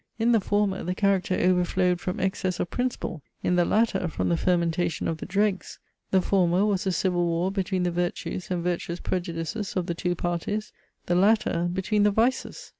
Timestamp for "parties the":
10.15-11.13